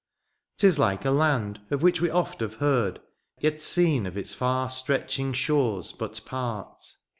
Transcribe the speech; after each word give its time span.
THs 0.57 0.79
like 0.79 1.05
a 1.05 1.11
land 1.11 1.61
of 1.69 1.83
which 1.83 2.01
we 2.01 2.09
oft 2.09 2.39
have 2.41 2.57
heard^ 2.57 2.97
Yet 3.39 3.61
seen 3.61 4.07
of 4.07 4.17
its 4.17 4.33
far 4.33 4.67
stretching 4.71 5.31
shores 5.31 5.91
but 5.91 6.19
part. 6.25 6.79